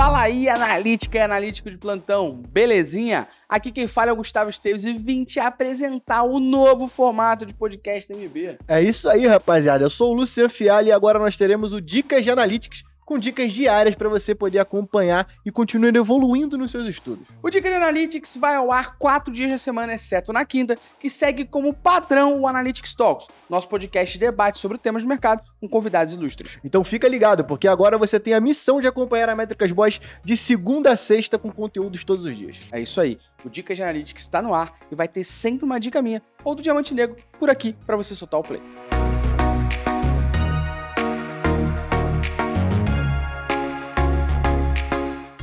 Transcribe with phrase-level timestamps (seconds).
[0.00, 3.28] Fala aí, analítica e analítico de plantão, belezinha?
[3.46, 7.52] Aqui quem fala é o Gustavo Esteves e vim te apresentar o novo formato de
[7.52, 8.56] podcast MB.
[8.66, 9.84] É isso aí, rapaziada.
[9.84, 13.52] Eu sou o Luciano Fiali e agora nós teremos o Dicas de Analytics com dicas
[13.52, 17.26] diárias para você poder acompanhar e continuar evoluindo nos seus estudos.
[17.42, 21.10] O Dica de Analytics vai ao ar quatro dias da semana, exceto na quinta, que
[21.10, 25.68] segue como padrão o Analytics Talks, nosso podcast de debate sobre temas de mercado com
[25.68, 26.60] convidados ilustres.
[26.62, 30.36] Então fica ligado, porque agora você tem a missão de acompanhar a Métricas Boys de
[30.36, 32.60] segunda a sexta com conteúdos todos os dias.
[32.70, 33.18] É isso aí.
[33.44, 36.54] O Dica de Analytics está no ar e vai ter sempre uma dica minha ou
[36.54, 38.62] do Diamante Negro por aqui para você soltar o play.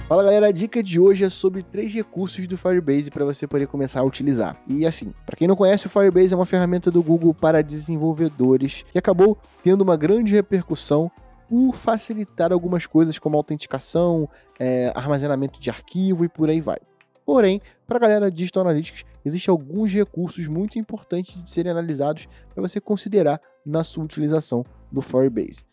[0.07, 3.67] Fala galera, a dica de hoje é sobre três recursos do Firebase para você poder
[3.67, 4.57] começar a utilizar.
[4.65, 8.85] E assim, para quem não conhece, o Firebase é uma ferramenta do Google para desenvolvedores
[8.89, 11.11] que acabou tendo uma grande repercussão
[11.49, 16.79] por facilitar algumas coisas como autenticação, é, armazenamento de arquivo e por aí vai.
[17.25, 22.29] Porém, para a galera de Digital Analytics, existem alguns recursos muito importantes de serem analisados
[22.53, 25.65] para você considerar na sua utilização do Firebase.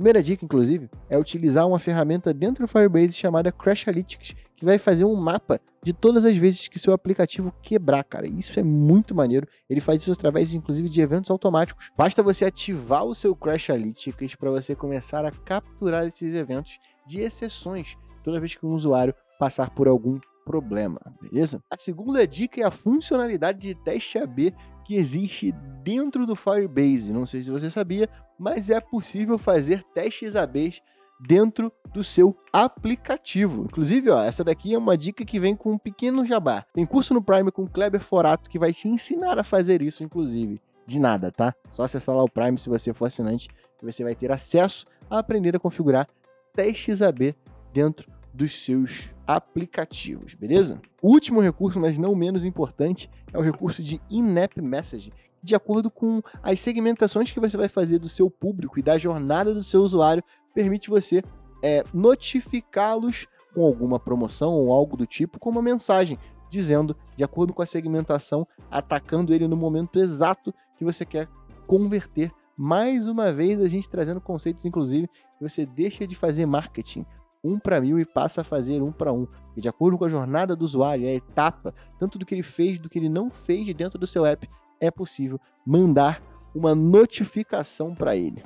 [0.00, 5.04] Primeira dica, inclusive, é utilizar uma ferramenta dentro do Firebase chamada Crashalytics, que vai fazer
[5.04, 8.26] um mapa de todas as vezes que seu aplicativo quebrar, cara.
[8.26, 9.46] Isso é muito maneiro.
[9.68, 11.90] Ele faz isso através, inclusive, de eventos automáticos.
[11.98, 17.94] Basta você ativar o seu Crashalytics para você começar a capturar esses eventos de exceções
[18.24, 21.62] toda vez que um usuário passar por algum problema, beleza?
[21.70, 24.54] A segunda dica é a funcionalidade de teste AB
[24.90, 25.52] que existe
[25.84, 27.12] dentro do Firebase.
[27.12, 30.82] Não sei se você sabia, mas é possível fazer testes ABs
[31.20, 33.62] dentro do seu aplicativo.
[33.62, 36.66] Inclusive, ó, essa daqui é uma dica que vem com um pequeno jabá.
[36.72, 40.60] Tem curso no Prime com Kleber Forato que vai te ensinar a fazer isso, inclusive.
[40.84, 41.54] De nada, tá?
[41.70, 45.20] Só acessar lá o Prime se você for assinante, que você vai ter acesso a
[45.20, 46.08] aprender a configurar
[46.52, 47.32] testes AB
[47.72, 50.80] dentro dos seus aplicativos, beleza?
[51.00, 55.10] O último recurso, mas não menos importante, é o recurso de in-app message,
[55.42, 59.54] de acordo com as segmentações que você vai fazer do seu público e da jornada
[59.54, 60.22] do seu usuário,
[60.54, 61.22] permite você
[61.62, 66.18] é, notificá-los com alguma promoção ou algo do tipo, com uma mensagem
[66.50, 71.28] dizendo, de acordo com a segmentação, atacando ele no momento exato que você quer
[71.66, 72.32] converter.
[72.56, 77.06] Mais uma vez, a gente trazendo conceitos, inclusive, que você deixa de fazer marketing
[77.42, 79.26] um para mil e passa a fazer um para um.
[79.56, 82.78] E de acordo com a jornada do usuário, a etapa, tanto do que ele fez,
[82.78, 84.48] do que ele não fez dentro do seu app,
[84.80, 86.22] é possível mandar
[86.54, 88.42] uma notificação para ele.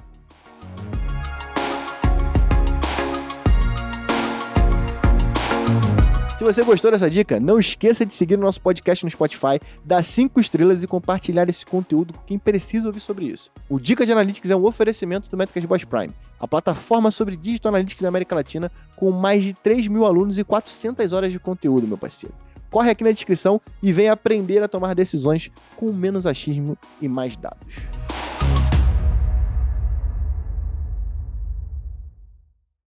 [6.45, 10.03] Se você gostou dessa dica, não esqueça de seguir o nosso podcast no Spotify, dar
[10.03, 13.51] 5 estrelas e compartilhar esse conteúdo com quem precisa ouvir sobre isso.
[13.67, 17.71] O Dica de Analytics é um oferecimento do Métricas Boss Prime, a plataforma sobre Digital
[17.71, 21.89] Analytics da América Latina, com mais de 3 mil alunos e 400 horas de conteúdo,
[21.89, 22.35] meu parceiro.
[22.71, 27.39] Corre aqui na descrição e venha aprender a tomar decisões com menos achismo e mais
[27.39, 27.77] dados.